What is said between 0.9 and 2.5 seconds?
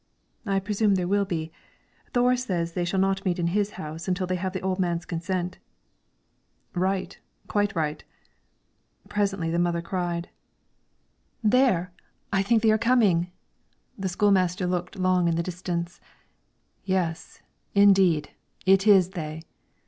there will be. Thore